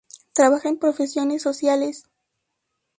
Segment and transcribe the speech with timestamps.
[0.33, 2.05] Trabaja en profesiones sociales.